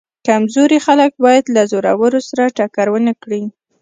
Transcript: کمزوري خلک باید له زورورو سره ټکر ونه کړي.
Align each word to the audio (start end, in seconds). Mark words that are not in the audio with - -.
کمزوري 0.27 0.79
خلک 0.85 1.11
باید 1.23 1.45
له 1.55 1.61
زورورو 1.71 2.19
سره 2.29 2.43
ټکر 2.57 2.87
ونه 2.91 3.13
کړي. 3.23 3.41